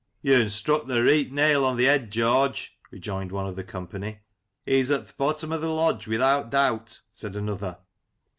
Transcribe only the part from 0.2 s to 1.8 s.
"You'n struck th' reet nail o'th'